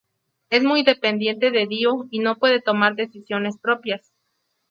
Es 0.49 0.63
muy 0.63 0.81
dependiente 0.83 1.51
de 1.51 1.67
Dio 1.67 2.07
y 2.09 2.21
no 2.21 2.39
puede 2.39 2.59
tomar 2.59 2.95
decisiones 2.95 3.59
propias. 3.59 4.11